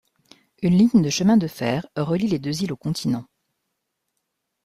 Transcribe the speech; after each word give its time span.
Une 0.63 0.75
ligne 0.75 1.03
de 1.03 1.11
chemin 1.11 1.37
de 1.37 1.45
fer 1.45 1.85
relie 1.95 2.25
les 2.27 2.39
deux 2.39 2.63
îles 2.63 2.73
au 2.73 2.75
continent. 2.75 3.27